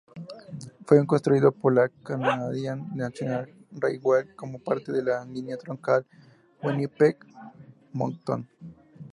[0.87, 6.07] Fue construido por la Canadian National Railway como parte de la línea troncal
[6.63, 8.47] Winnipeg-Moncton.